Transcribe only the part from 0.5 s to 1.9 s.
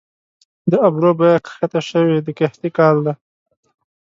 د ابرو بیه کښته